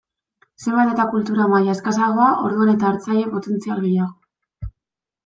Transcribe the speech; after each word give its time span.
Zenbat 0.63 0.93
eta 0.93 1.03
kultura 1.11 1.45
maila 1.51 1.75
eskasagoa 1.77 2.29
orduan 2.47 2.71
eta 2.73 2.89
hartzaile 2.93 3.29
potentzial 3.35 3.83
gehiago. 3.85 4.71